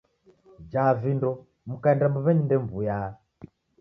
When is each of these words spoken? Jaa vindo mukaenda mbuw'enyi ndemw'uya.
Jaa 0.71 0.85
vindo 1.03 1.29
mukaenda 1.67 2.05
mbuw'enyi 2.11 2.43
ndemw'uya. 2.45 2.97